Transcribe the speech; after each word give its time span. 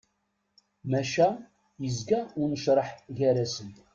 Maca 0.89 1.27
yezga 1.83 2.19
unecreḥ 2.41 2.89
gar-asen. 3.17 3.69